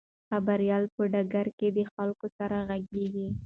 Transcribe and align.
خبریال 0.29 0.83
په 0.95 1.03
ډګر 1.13 1.47
کې 1.57 1.67
د 1.77 1.79
خلکو 1.93 2.25
سره 2.37 2.55
غږیږي. 2.69 3.27